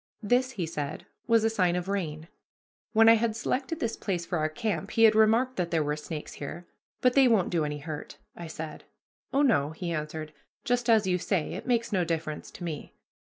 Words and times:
This, 0.23 0.53
he 0.53 0.65
said, 0.65 1.05
was 1.27 1.43
a 1.43 1.49
sign 1.51 1.75
of 1.75 1.87
rain. 1.87 2.27
When 2.91 3.07
I 3.07 3.13
had 3.13 3.35
selected 3.35 3.79
this 3.79 3.95
place 3.95 4.25
for 4.25 4.39
our 4.39 4.49
camp 4.49 4.89
he 4.89 5.03
had 5.03 5.13
remarked 5.13 5.57
that 5.57 5.69
there 5.69 5.83
were 5.83 5.95
snakes 5.95 6.37
there. 6.39 6.65
"But 7.01 7.13
they 7.13 7.27
won't 7.27 7.51
do 7.51 7.63
any 7.65 7.77
hurt," 7.77 8.17
I 8.35 8.47
said. 8.47 8.85
"Oh, 9.31 9.43
no," 9.43 9.69
he 9.73 9.91
answered, 9.91 10.33
"just 10.63 10.89
as 10.89 11.05
you 11.05 11.19
say; 11.19 11.53
it 11.53 11.67
makes 11.67 11.91
no 11.91 12.03
difference 12.03 12.49
to 12.49 12.63
me." 12.63 12.95